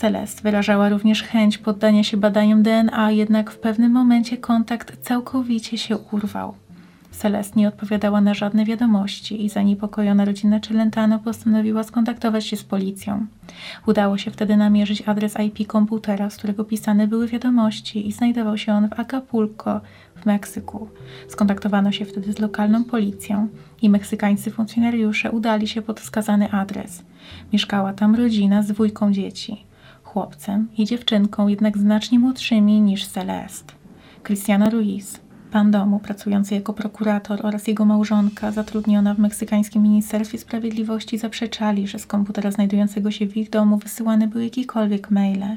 Celest 0.00 0.42
wyrażała 0.42 0.88
również 0.88 1.22
chęć 1.22 1.58
poddania 1.58 2.04
się 2.04 2.16
badaniom 2.16 2.62
DNA, 2.62 3.10
jednak 3.10 3.50
w 3.50 3.58
pewnym 3.58 3.92
momencie 3.92 4.36
kontakt 4.36 4.96
całkowicie 5.02 5.78
się 5.78 5.98
urwał. 5.98 6.54
Celest 7.10 7.56
nie 7.56 7.68
odpowiadała 7.68 8.20
na 8.20 8.34
żadne 8.34 8.64
wiadomości 8.64 9.44
i 9.44 9.48
zaniepokojona 9.48 10.24
rodzina 10.24 10.60
Celentano 10.60 11.18
postanowiła 11.18 11.82
skontaktować 11.82 12.46
się 12.46 12.56
z 12.56 12.64
policją. 12.64 13.26
Udało 13.86 14.18
się 14.18 14.30
wtedy 14.30 14.56
namierzyć 14.56 15.02
adres 15.06 15.34
IP 15.40 15.68
komputera, 15.68 16.30
z 16.30 16.36
którego 16.36 16.64
pisane 16.64 17.06
były 17.06 17.28
wiadomości 17.28 18.08
i 18.08 18.12
znajdował 18.12 18.58
się 18.58 18.72
on 18.72 18.88
w 18.88 19.00
Acapulco 19.00 19.80
w 20.16 20.26
Meksyku. 20.26 20.88
Skontaktowano 21.28 21.92
się 21.92 22.04
wtedy 22.04 22.32
z 22.32 22.38
lokalną 22.38 22.84
policją 22.84 23.48
i 23.82 23.90
meksykańscy 23.90 24.50
funkcjonariusze 24.50 25.30
udali 25.30 25.68
się 25.68 25.82
pod 25.82 26.00
wskazany 26.00 26.50
adres. 26.50 27.02
Mieszkała 27.52 27.92
tam 27.92 28.14
rodzina 28.14 28.62
z 28.62 28.66
dwójką 28.66 29.12
dzieci 29.12 29.69
chłopcem 30.12 30.68
i 30.78 30.84
dziewczynką, 30.84 31.48
jednak 31.48 31.78
znacznie 31.78 32.18
młodszymi 32.18 32.80
niż 32.80 33.06
Celeste. 33.06 33.74
Cristiano 34.22 34.70
Ruiz, 34.70 35.20
pan 35.50 35.70
domu 35.70 35.98
pracujący 35.98 36.54
jako 36.54 36.72
prokurator 36.72 37.46
oraz 37.46 37.66
jego 37.66 37.84
małżonka 37.84 38.52
zatrudniona 38.52 39.14
w 39.14 39.18
meksykańskim 39.18 39.82
Ministerstwie 39.82 40.38
Sprawiedliwości 40.38 41.18
zaprzeczali, 41.18 41.88
że 41.88 41.98
z 41.98 42.06
komputera 42.06 42.50
znajdującego 42.50 43.10
się 43.10 43.26
w 43.26 43.36
ich 43.36 43.50
domu 43.50 43.76
wysyłane 43.76 44.28
były 44.28 44.44
jakiekolwiek 44.44 45.10
maile. 45.10 45.56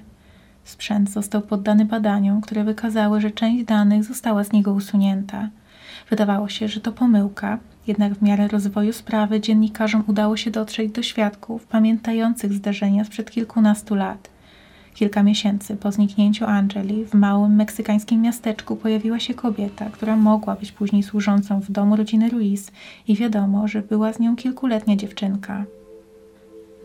Sprzęt 0.64 1.10
został 1.10 1.42
poddany 1.42 1.86
badaniom, 1.86 2.42
które 2.42 2.64
wykazały, 2.64 3.22
że 3.22 3.32
część 3.32 3.66
danych 3.66 4.04
została 4.04 4.44
z 4.44 4.52
niego 4.52 4.74
usunięta. 4.74 5.50
Wydawało 6.10 6.50
się, 6.50 6.68
że 6.68 6.82
to 6.82 6.92
pomyłka, 6.92 7.60
jednak 7.88 8.14
w 8.14 8.22
miarę 8.22 8.48
rozwoju 8.48 8.94
sprawy 8.94 9.42
dziennikarzom 9.42 10.04
udało 10.08 10.38
się 10.38 10.52
dotrzeć 10.52 10.92
do 10.92 11.04
świadków 11.04 11.66
pamiętających 11.66 12.54
zdarzenia 12.54 13.06
sprzed 13.06 13.32
kilkunastu 13.32 13.96
lat. 13.96 14.33
Kilka 14.94 15.24
miesięcy 15.24 15.76
po 15.76 15.92
zniknięciu 15.92 16.46
Angeli 16.46 17.06
w 17.06 17.14
małym 17.14 17.56
meksykańskim 17.56 18.22
miasteczku 18.22 18.76
pojawiła 18.76 19.20
się 19.20 19.34
kobieta, 19.34 19.90
która 19.90 20.16
mogła 20.16 20.56
być 20.56 20.72
później 20.72 21.04
służącą 21.04 21.62
w 21.62 21.72
domu 21.72 21.96
rodziny 21.96 22.30
Ruiz 22.30 22.72
i 23.08 23.16
wiadomo, 23.16 23.68
że 23.68 23.82
była 23.82 24.14
z 24.14 24.20
nią 24.20 24.36
kilkuletnia 24.36 24.96
dziewczynka. 24.96 25.66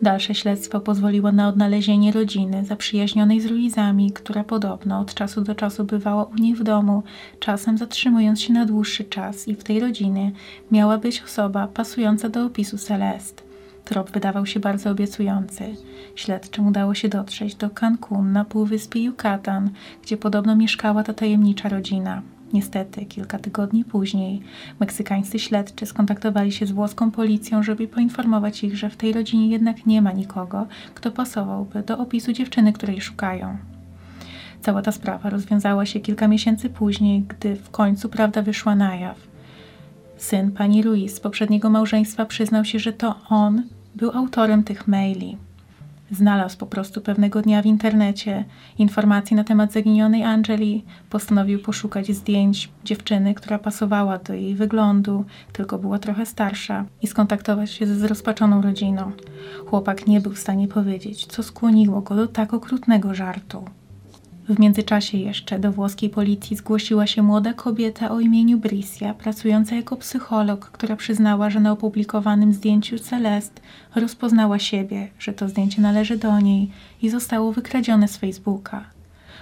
Dalsze 0.01 0.35
śledztwo 0.35 0.79
pozwoliło 0.79 1.31
na 1.31 1.47
odnalezienie 1.47 2.11
rodziny 2.11 2.65
zaprzyjaźnionej 2.65 3.41
z 3.41 3.45
Ruizami, 3.45 4.11
która 4.11 4.43
podobno 4.43 4.99
od 4.99 5.13
czasu 5.13 5.41
do 5.41 5.55
czasu 5.55 5.83
bywała 5.83 6.23
u 6.23 6.35
nich 6.35 6.57
w 6.57 6.63
domu, 6.63 7.03
czasem 7.39 7.77
zatrzymując 7.77 8.41
się 8.41 8.53
na 8.53 8.65
dłuższy 8.65 9.03
czas 9.03 9.47
i 9.47 9.55
w 9.55 9.63
tej 9.63 9.79
rodzinie 9.79 10.31
miała 10.71 10.97
być 10.97 11.21
osoba 11.21 11.67
pasująca 11.67 12.29
do 12.29 12.45
opisu 12.45 12.77
Celeste. 12.77 13.48
Trop 13.89 14.11
wydawał 14.11 14.45
się 14.45 14.59
bardzo 14.59 14.91
obiecujący. 14.91 15.75
Śledczym 16.15 16.67
udało 16.67 16.93
się 16.93 17.09
dotrzeć 17.09 17.55
do 17.55 17.69
Cancun 17.69 18.31
na 18.31 18.45
półwyspie 18.45 19.03
Yucatan, 19.03 19.69
gdzie 20.03 20.17
podobno 20.17 20.55
mieszkała 20.55 21.03
ta 21.03 21.13
tajemnicza 21.13 21.69
rodzina. 21.69 22.21
Niestety, 22.53 23.05
kilka 23.05 23.39
tygodni 23.39 23.85
później 23.85 24.41
meksykańscy 24.79 25.39
śledczy 25.39 25.85
skontaktowali 25.85 26.51
się 26.51 26.65
z 26.65 26.71
włoską 26.71 27.11
policją, 27.11 27.63
żeby 27.63 27.87
poinformować 27.87 28.63
ich, 28.63 28.77
że 28.77 28.89
w 28.89 28.95
tej 28.95 29.13
rodzinie 29.13 29.49
jednak 29.49 29.85
nie 29.85 30.01
ma 30.01 30.11
nikogo, 30.11 30.67
kto 30.95 31.11
pasowałby 31.11 31.83
do 31.83 31.97
opisu 31.97 32.33
dziewczyny, 32.33 32.73
której 32.73 33.01
szukają. 33.01 33.57
Cała 34.61 34.81
ta 34.81 34.91
sprawa 34.91 35.29
rozwiązała 35.29 35.85
się 35.85 35.99
kilka 35.99 36.27
miesięcy 36.27 36.69
później, 36.69 37.21
gdy 37.21 37.55
w 37.55 37.69
końcu 37.69 38.09
prawda 38.09 38.41
wyszła 38.41 38.75
na 38.75 38.95
jaw. 38.95 39.17
Syn 40.17 40.51
pani 40.51 40.83
Ruiz 40.83 41.15
z 41.15 41.19
poprzedniego 41.19 41.69
małżeństwa 41.69 42.25
przyznał 42.25 42.65
się, 42.65 42.79
że 42.79 42.93
to 42.93 43.15
on 43.29 43.63
był 43.99 44.11
autorem 44.11 44.63
tych 44.63 44.87
maili. 44.87 45.37
Znalazł 46.11 46.57
po 46.57 46.65
prostu 46.65 47.01
pewnego 47.01 47.41
dnia 47.41 47.61
w 47.61 47.65
internecie 47.65 48.45
informacji 48.77 49.35
na 49.35 49.43
temat 49.43 49.73
zaginionej 49.73 50.23
Angeli, 50.23 50.83
postanowił 51.09 51.59
poszukać 51.59 52.11
zdjęć 52.11 52.69
dziewczyny, 52.83 53.33
która 53.33 53.59
pasowała 53.59 54.17
do 54.17 54.33
jej 54.33 54.55
wyglądu, 54.55 55.25
tylko 55.53 55.77
była 55.77 55.99
trochę 55.99 56.25
starsza, 56.25 56.85
i 57.01 57.07
skontaktować 57.07 57.71
się 57.71 57.87
ze 57.87 57.95
zrozpaczoną 57.95 58.61
rodziną. 58.61 59.11
Chłopak 59.65 60.07
nie 60.07 60.21
był 60.21 60.31
w 60.31 60.39
stanie 60.39 60.67
powiedzieć, 60.67 61.25
co 61.25 61.43
skłoniło 61.43 62.01
go 62.01 62.15
do 62.15 62.27
tak 62.27 62.53
okrutnego 62.53 63.13
żartu. 63.13 63.65
W 64.49 64.59
międzyczasie 64.59 65.17
jeszcze 65.17 65.59
do 65.59 65.71
włoskiej 65.71 66.09
policji 66.09 66.55
zgłosiła 66.55 67.07
się 67.07 67.21
młoda 67.21 67.53
kobieta 67.53 68.11
o 68.11 68.19
imieniu 68.19 68.57
Brisja, 68.57 69.13
pracująca 69.13 69.75
jako 69.75 69.97
psycholog, 69.97 70.65
która 70.71 70.95
przyznała, 70.95 71.49
że 71.49 71.59
na 71.59 71.71
opublikowanym 71.71 72.53
zdjęciu 72.53 72.99
Celest 72.99 73.61
rozpoznała 73.95 74.59
siebie, 74.59 75.07
że 75.19 75.33
to 75.33 75.49
zdjęcie 75.49 75.81
należy 75.81 76.17
do 76.17 76.39
niej 76.39 76.71
i 77.01 77.09
zostało 77.09 77.51
wykradzione 77.51 78.07
z 78.07 78.17
Facebooka. 78.17 78.85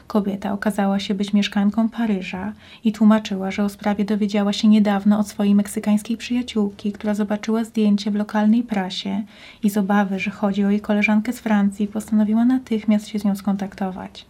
Kobieta 0.08 0.54
okazała 0.54 1.00
się 1.00 1.14
być 1.14 1.34
mieszkanką 1.34 1.90
Paryża 1.90 2.54
i 2.84 2.92
tłumaczyła, 2.92 3.52
że 3.52 3.64
o 3.64 3.70
sprawie 3.70 4.06
dowiedziała 4.06 4.54
się 4.54 4.68
niedawno 4.68 5.20
od 5.20 5.28
swojej 5.28 5.56
meksykańskiej 5.56 6.18
przyjaciółki, 6.18 6.92
która 6.92 7.14
zobaczyła 7.14 7.64
zdjęcie 7.64 8.12
w 8.12 8.16
lokalnej 8.16 8.64
prasie 8.64 9.24
i 9.64 9.70
z 9.70 9.78
obawy, 9.78 10.20
że 10.20 10.32
chodzi 10.32 10.66
o 10.66 10.70
jej 10.70 10.82
koleżankę 10.82 11.34
z 11.34 11.40
Francji, 11.40 11.88
postanowiła 11.88 12.46
natychmiast 12.46 13.08
się 13.08 13.20
z 13.20 13.24
nią 13.24 13.36
skontaktować. 13.36 14.26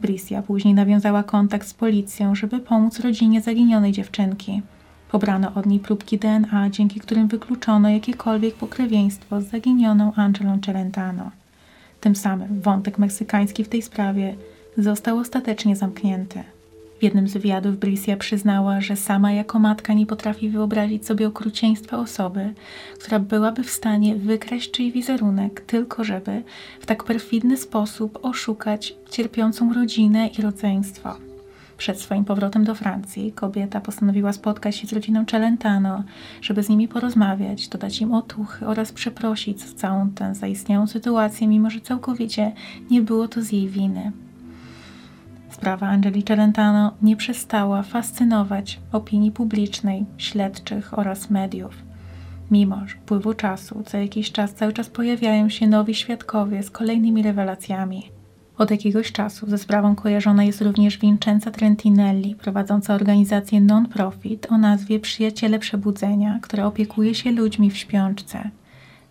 Brisja 0.00 0.42
później 0.42 0.74
nawiązała 0.74 1.22
kontakt 1.22 1.68
z 1.68 1.74
policją, 1.74 2.34
żeby 2.34 2.58
pomóc 2.58 3.00
rodzinie 3.00 3.40
zaginionej 3.40 3.92
dziewczynki. 3.92 4.62
Pobrano 5.10 5.54
od 5.54 5.66
niej 5.66 5.78
próbki 5.78 6.18
DNA, 6.18 6.70
dzięki 6.70 7.00
którym 7.00 7.28
wykluczono 7.28 7.88
jakiekolwiek 7.88 8.54
pokrewieństwo 8.54 9.40
z 9.40 9.44
zaginioną 9.44 10.12
Angelą 10.16 10.60
Celentano. 10.60 11.30
Tym 12.00 12.16
samym 12.16 12.60
wątek 12.60 12.98
meksykański 12.98 13.64
w 13.64 13.68
tej 13.68 13.82
sprawie 13.82 14.34
został 14.76 15.18
ostatecznie 15.18 15.76
zamknięty. 15.76 16.42
W 17.00 17.02
jednym 17.02 17.28
z 17.28 17.32
wywiadów 17.32 17.78
Bricia 17.78 18.16
przyznała, 18.16 18.80
że 18.80 18.96
sama 18.96 19.32
jako 19.32 19.58
matka 19.58 19.92
nie 19.92 20.06
potrafi 20.06 20.48
wyobrazić 20.48 21.06
sobie 21.06 21.28
okrucieństwa 21.28 21.98
osoby, 21.98 22.54
która 22.98 23.18
byłaby 23.18 23.62
w 23.62 23.70
stanie 23.70 24.16
wykraść 24.16 24.70
czyj 24.70 24.92
wizerunek, 24.92 25.60
tylko 25.60 26.04
żeby 26.04 26.42
w 26.80 26.86
tak 26.86 27.04
perfidny 27.04 27.56
sposób 27.56 28.18
oszukać 28.22 28.96
cierpiącą 29.10 29.72
rodzinę 29.72 30.26
i 30.26 30.42
rodzeństwo. 30.42 31.16
Przed 31.78 32.00
swoim 32.00 32.24
powrotem 32.24 32.64
do 32.64 32.74
Francji 32.74 33.32
kobieta 33.32 33.80
postanowiła 33.80 34.32
spotkać 34.32 34.76
się 34.76 34.86
z 34.86 34.92
rodziną 34.92 35.24
Celentano, 35.24 36.04
żeby 36.42 36.62
z 36.62 36.68
nimi 36.68 36.88
porozmawiać, 36.88 37.68
dodać 37.68 38.00
im 38.00 38.14
otuchy 38.14 38.66
oraz 38.66 38.92
przeprosić 38.92 39.60
za 39.60 39.74
całą 39.74 40.10
tę 40.10 40.34
zaistniałą 40.34 40.86
sytuację, 40.86 41.48
mimo 41.48 41.70
że 41.70 41.80
całkowicie 41.80 42.52
nie 42.90 43.02
było 43.02 43.28
to 43.28 43.42
z 43.42 43.52
jej 43.52 43.68
winy. 43.68 44.12
Sprawa 45.50 45.86
Angeli 45.86 46.22
Celentano 46.22 46.94
nie 47.02 47.16
przestała 47.16 47.82
fascynować 47.82 48.80
opinii 48.92 49.30
publicznej, 49.32 50.06
śledczych 50.18 50.98
oraz 50.98 51.30
mediów. 51.30 51.74
Mimo 52.50 52.82
upływu 53.02 53.34
czasu, 53.34 53.82
co 53.86 53.98
jakiś 53.98 54.32
czas 54.32 54.54
cały 54.54 54.72
czas 54.72 54.88
pojawiają 54.88 55.48
się 55.48 55.66
nowi 55.66 55.94
świadkowie 55.94 56.62
z 56.62 56.70
kolejnymi 56.70 57.22
rewelacjami. 57.22 58.10
Od 58.58 58.70
jakiegoś 58.70 59.12
czasu 59.12 59.50
ze 59.50 59.58
sprawą 59.58 59.94
kojarzona 59.94 60.44
jest 60.44 60.62
również 60.62 60.98
Vincenza 60.98 61.50
Trentinelli, 61.50 62.34
prowadząca 62.34 62.94
organizację 62.94 63.60
non-profit 63.60 64.46
o 64.50 64.58
nazwie 64.58 65.00
Przyjaciele 65.00 65.58
Przebudzenia, 65.58 66.38
która 66.42 66.66
opiekuje 66.66 67.14
się 67.14 67.32
ludźmi 67.32 67.70
w 67.70 67.76
śpiączce. 67.76 68.50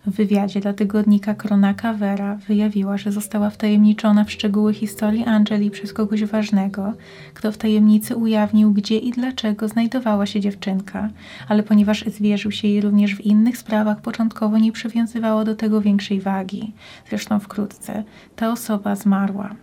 W 0.10 0.12
wywiadzie 0.12 0.60
dla 0.60 0.74
tygodnika 0.74 1.34
Kronaka 1.34 1.94
Vera 1.94 2.36
wyjawiła, 2.36 2.98
że 2.98 3.12
została 3.12 3.50
wtajemniczona 3.50 4.24
w 4.24 4.32
szczegóły 4.32 4.74
historii 4.74 5.26
Angeli 5.26 5.72
przez 5.72 5.94
kogoś 5.94 6.24
ważnego, 6.24 6.94
kto 7.34 7.52
w 7.52 7.58
tajemnicy 7.58 8.16
ujawnił, 8.16 8.74
gdzie 8.74 8.98
i 8.98 9.12
dlaczego 9.12 9.68
znajdowała 9.68 10.26
się 10.26 10.40
dziewczynka, 10.40 11.10
ale 11.48 11.64
ponieważ 11.64 12.06
zwierzył 12.08 12.52
się 12.52 12.68
jej 12.68 12.82
również 12.82 13.16
w 13.16 13.22
innych 13.22 13.58
sprawach, 13.58 14.02
początkowo 14.02 14.58
nie 14.58 14.72
przywiązywało 14.72 15.46
do 15.46 15.56
tego 15.56 15.82
większej 15.82 16.22
wagi. 16.22 16.74
Zresztą 17.10 17.40
wkrótce 17.40 18.04
ta 18.36 18.52
osoba 18.52 18.96
zmarła. 18.96 19.56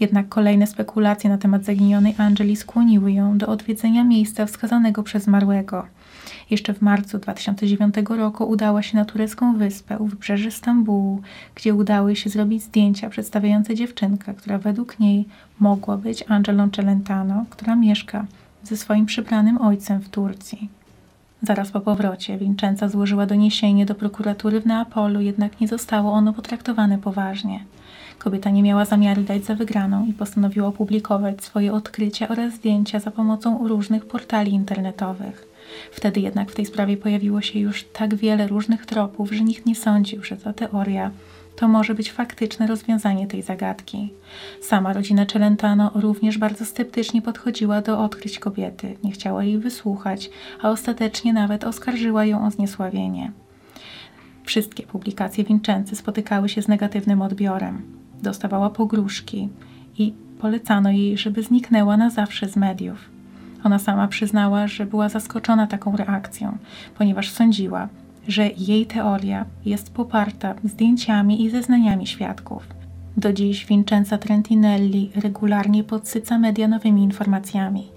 Jednak 0.00 0.28
kolejne 0.28 0.66
spekulacje 0.66 1.30
na 1.30 1.38
temat 1.38 1.64
zaginionej 1.64 2.14
Angeli 2.18 2.56
skłoniły 2.56 3.12
ją 3.12 3.38
do 3.38 3.46
odwiedzenia 3.46 4.04
miejsca 4.04 4.46
wskazanego 4.46 5.02
przez 5.02 5.22
zmarłego. 5.22 5.86
Jeszcze 6.50 6.74
w 6.74 6.82
marcu 6.82 7.18
2009 7.18 7.94
roku 8.08 8.44
udała 8.44 8.82
się 8.82 8.96
na 8.96 9.04
turecką 9.04 9.58
wyspę 9.58 9.98
u 9.98 10.06
wybrzeży 10.06 10.50
Stambułu, 10.50 11.22
gdzie 11.54 11.74
udały 11.74 12.16
się 12.16 12.30
zrobić 12.30 12.62
zdjęcia 12.62 13.10
przedstawiające 13.10 13.74
dziewczynkę, 13.74 14.34
która 14.34 14.58
według 14.58 15.00
niej 15.00 15.24
mogła 15.60 15.96
być 15.96 16.24
Angelą 16.28 16.70
Celentano, 16.70 17.44
która 17.50 17.76
mieszka 17.76 18.26
ze 18.62 18.76
swoim 18.76 19.06
przybranym 19.06 19.60
ojcem 19.60 20.00
w 20.00 20.08
Turcji. 20.08 20.68
Zaraz 21.42 21.70
po 21.70 21.80
powrocie 21.80 22.38
Vincenza 22.38 22.88
złożyła 22.88 23.26
doniesienie 23.26 23.86
do 23.86 23.94
prokuratury 23.94 24.60
w 24.60 24.66
Neapolu, 24.66 25.20
jednak 25.20 25.60
nie 25.60 25.68
zostało 25.68 26.12
ono 26.12 26.32
potraktowane 26.32 26.98
poważnie. 26.98 27.64
Kobieta 28.18 28.50
nie 28.50 28.62
miała 28.62 28.84
zamiaru 28.84 29.22
dać 29.22 29.44
za 29.44 29.54
wygraną 29.54 30.06
i 30.06 30.12
postanowiła 30.12 30.68
opublikować 30.68 31.44
swoje 31.44 31.72
odkrycia 31.72 32.28
oraz 32.28 32.54
zdjęcia 32.54 33.00
za 33.00 33.10
pomocą 33.10 33.68
różnych 33.68 34.06
portali 34.06 34.52
internetowych. 34.52 35.51
Wtedy 35.90 36.20
jednak 36.20 36.50
w 36.50 36.54
tej 36.54 36.66
sprawie 36.66 36.96
pojawiło 36.96 37.40
się 37.40 37.58
już 37.58 37.84
tak 37.84 38.14
wiele 38.14 38.46
różnych 38.46 38.86
tropów, 38.86 39.32
że 39.32 39.44
nikt 39.44 39.66
nie 39.66 39.74
sądził, 39.74 40.24
że 40.24 40.36
ta 40.36 40.52
teoria 40.52 41.10
to 41.56 41.68
może 41.68 41.94
być 41.94 42.12
faktyczne 42.12 42.66
rozwiązanie 42.66 43.26
tej 43.26 43.42
zagadki. 43.42 44.12
Sama 44.60 44.92
rodzina 44.92 45.26
Celentano 45.26 45.90
również 45.94 46.38
bardzo 46.38 46.64
sceptycznie 46.64 47.22
podchodziła 47.22 47.82
do 47.82 48.00
odkryć 48.00 48.38
kobiety, 48.38 48.96
nie 49.04 49.12
chciała 49.12 49.44
jej 49.44 49.58
wysłuchać, 49.58 50.30
a 50.62 50.70
ostatecznie 50.70 51.32
nawet 51.32 51.64
oskarżyła 51.64 52.24
ją 52.24 52.46
o 52.46 52.50
zniesławienie. 52.50 53.32
Wszystkie 54.44 54.82
publikacje 54.82 55.44
Vincenzy 55.44 55.96
spotykały 55.96 56.48
się 56.48 56.62
z 56.62 56.68
negatywnym 56.68 57.22
odbiorem. 57.22 57.82
Dostawała 58.22 58.70
pogróżki 58.70 59.48
i 59.98 60.12
polecano 60.38 60.90
jej, 60.90 61.18
żeby 61.18 61.42
zniknęła 61.42 61.96
na 61.96 62.10
zawsze 62.10 62.48
z 62.48 62.56
mediów. 62.56 63.11
Ona 63.64 63.78
sama 63.78 64.08
przyznała, 64.08 64.66
że 64.66 64.86
była 64.86 65.08
zaskoczona 65.08 65.66
taką 65.66 65.96
reakcją, 65.96 66.58
ponieważ 66.98 67.30
sądziła, 67.30 67.88
że 68.28 68.50
jej 68.58 68.86
teoria 68.86 69.44
jest 69.64 69.94
poparta 69.94 70.54
zdjęciami 70.64 71.44
i 71.44 71.50
zeznaniami 71.50 72.06
świadków. 72.06 72.66
Do 73.16 73.32
dziś 73.32 73.66
Vincenza 73.66 74.18
Trentinelli 74.18 75.10
regularnie 75.16 75.84
podsyca 75.84 76.38
media 76.38 76.68
nowymi 76.68 77.02
informacjami. 77.02 77.88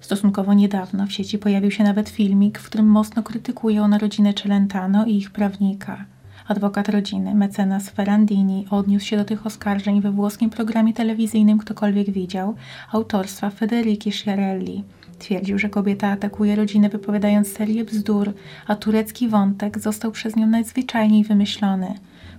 Stosunkowo 0.00 0.54
niedawno 0.54 1.06
w 1.06 1.12
sieci 1.12 1.38
pojawił 1.38 1.70
się 1.70 1.84
nawet 1.84 2.08
filmik, 2.08 2.58
w 2.58 2.66
którym 2.66 2.86
mocno 2.86 3.22
krytykuje 3.22 3.82
ona 3.82 3.98
rodzinę 3.98 4.34
Celentano 4.34 5.06
i 5.06 5.16
ich 5.16 5.30
prawnika. 5.30 6.04
Adwokat 6.48 6.88
rodziny, 6.88 7.34
mecenas 7.34 7.90
Ferrandini, 7.90 8.66
odniósł 8.70 9.06
się 9.06 9.16
do 9.16 9.24
tych 9.24 9.46
oskarżeń 9.46 10.00
we 10.00 10.10
włoskim 10.10 10.50
programie 10.50 10.92
telewizyjnym 10.92 11.58
Ktokolwiek 11.58 12.10
Widział, 12.10 12.54
autorstwa 12.92 13.50
Federiki 13.50 14.12
Schiarelli. 14.12 14.84
Twierdził, 15.20 15.58
że 15.58 15.68
kobieta 15.68 16.08
atakuje 16.08 16.56
rodzinę 16.56 16.88
wypowiadając 16.88 17.52
serię 17.52 17.84
bzdur, 17.84 18.32
a 18.66 18.76
turecki 18.76 19.28
wątek 19.28 19.78
został 19.78 20.12
przez 20.12 20.36
nią 20.36 20.46
najzwyczajniej 20.46 21.24
wymyślony. 21.24 21.94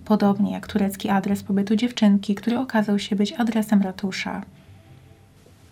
Podobnie 0.05 0.51
jak 0.51 0.67
turecki 0.67 1.09
adres 1.09 1.43
pobytu 1.43 1.75
dziewczynki, 1.75 2.35
który 2.35 2.59
okazał 2.59 2.99
się 2.99 3.15
być 3.15 3.33
adresem 3.33 3.81
ratusza. 3.81 4.41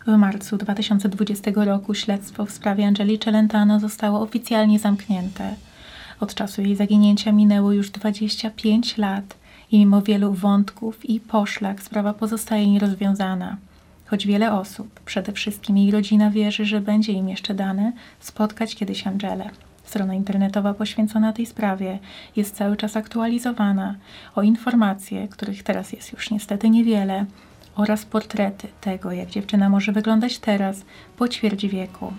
W 0.08 0.18
marcu 0.18 0.58
2020 0.58 1.52
roku 1.56 1.94
śledztwo 1.94 2.46
w 2.46 2.52
sprawie 2.52 2.88
Angeli 2.88 3.20
Celentano 3.20 3.80
zostało 3.80 4.22
oficjalnie 4.22 4.80
zamknięte. 4.80 5.56
Od 6.20 6.34
czasu 6.34 6.62
jej 6.62 6.76
zaginięcia 6.76 7.32
minęło 7.32 7.72
już 7.72 7.90
25 7.90 8.98
lat 8.98 9.38
i 9.72 9.80
mimo 9.80 10.02
wielu 10.02 10.34
wątków 10.34 11.10
i 11.10 11.20
poszlak 11.20 11.82
sprawa 11.82 12.14
pozostaje 12.14 12.72
nierozwiązana. 12.72 13.58
Choć 14.10 14.28
wiele 14.28 14.54
osób, 14.54 15.00
przede 15.06 15.32
wszystkim 15.32 15.78
jej 15.78 15.92
rodzina, 15.92 16.32
wierzy, 16.32 16.66
że 16.66 16.82
będzie 16.82 17.12
im 17.12 17.30
jeszcze 17.30 17.54
dane 17.54 17.92
spotkać 18.20 18.76
kiedyś 18.76 19.08
Angelę. 19.08 19.50
Strona 19.84 20.14
internetowa 20.14 20.74
poświęcona 20.74 21.34
tej 21.34 21.46
sprawie 21.46 22.00
jest 22.36 22.56
cały 22.56 22.78
czas 22.78 22.98
aktualizowana 22.98 23.96
o 24.36 24.42
informacje, 24.42 25.28
których 25.28 25.64
teraz 25.64 25.94
jest 25.94 26.14
już 26.14 26.32
niestety 26.32 26.70
niewiele, 26.70 27.26
oraz 27.76 28.06
portrety 28.06 28.68
tego, 28.82 29.12
jak 29.12 29.30
dziewczyna 29.30 29.70
może 29.70 29.92
wyglądać 29.92 30.40
teraz 30.40 30.86
po 31.18 31.28
ćwierć 31.28 31.68
wieku. 31.68 32.14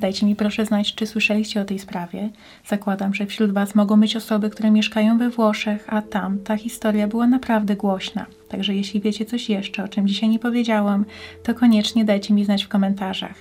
Dajcie 0.00 0.26
mi 0.26 0.36
proszę 0.36 0.66
znać, 0.66 0.94
czy 0.94 1.06
słyszeliście 1.06 1.60
o 1.60 1.64
tej 1.64 1.78
sprawie. 1.78 2.30
Zakładam, 2.66 3.14
że 3.14 3.26
wśród 3.26 3.52
Was 3.52 3.74
mogą 3.74 4.00
być 4.00 4.16
osoby, 4.16 4.50
które 4.50 4.70
mieszkają 4.70 5.18
we 5.18 5.30
Włoszech, 5.30 5.84
a 5.88 6.02
tam 6.02 6.38
ta 6.38 6.56
historia 6.56 7.08
była 7.08 7.26
naprawdę 7.26 7.76
głośna. 7.76 8.26
Także 8.48 8.74
jeśli 8.74 9.00
wiecie 9.00 9.24
coś 9.24 9.48
jeszcze, 9.48 9.84
o 9.84 9.88
czym 9.88 10.08
dzisiaj 10.08 10.28
nie 10.28 10.38
powiedziałam, 10.38 11.04
to 11.42 11.54
koniecznie 11.54 12.04
dajcie 12.04 12.34
mi 12.34 12.44
znać 12.44 12.64
w 12.64 12.68
komentarzach. 12.68 13.34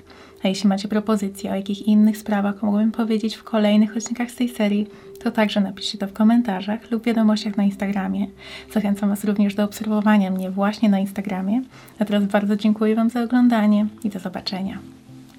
A 0.43 0.48
jeśli 0.48 0.69
macie 0.69 0.88
propozycje, 0.88 1.52
o 1.52 1.56
jakich 1.56 1.88
innych 1.88 2.17
sprawach 2.17 2.62
mogłabym 2.62 2.91
powiedzieć 2.91 3.36
w 3.36 3.43
kolejnych 3.43 3.98
odcinkach 3.98 4.32
z 4.32 4.36
tej 4.36 4.50
serii, 4.50 4.88
to 5.24 5.32
także 5.32 5.62
napiszcie 5.62 5.98
to 5.98 6.08
w 6.08 6.13
komentarzach 6.13 6.91
lub 6.91 7.04
wiadomościach 7.04 7.58
na 7.58 7.63
Instagramie. 7.63 8.28
Zachęcam 8.72 9.10
Was 9.10 9.24
również 9.24 9.56
do 9.56 9.63
obserwowania 9.63 10.32
mnie 10.32 10.52
właśnie 10.52 10.89
na 10.89 11.00
Instagramie. 11.00 11.62
A 12.00 12.06
teraz 12.06 12.24
bardzo 12.24 12.56
dziękuję 12.56 12.96
Wam 12.96 13.10
za 13.10 13.24
oglądanie 13.24 13.88
i 14.04 14.10
do 14.10 14.19
zobaczenia. 14.19 14.80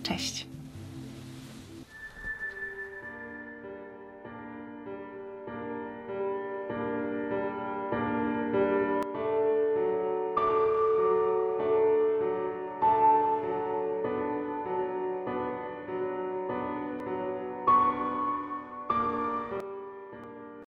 Cześć! 0.03 0.54